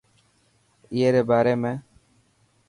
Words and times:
اي 0.93 1.01
ري 1.13 1.23
باري 1.29 1.53
۾. 1.63 1.73